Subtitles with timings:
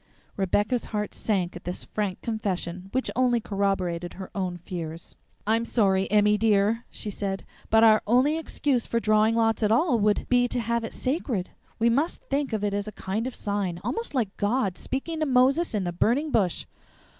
[0.35, 5.15] Rebecca's heart sank at this frank confession, which only corroborated her own fears.
[5.45, 9.99] "I'm sorry, Emmy, dear," she said, "but our only excuse for drawing lots at all
[9.99, 11.51] would be to have it sacred.
[11.77, 15.19] We must think of it as a kind of a sign, almost like God speaking
[15.19, 16.65] to Moses in the burning bush."